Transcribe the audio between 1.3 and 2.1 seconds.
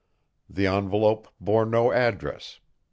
bore no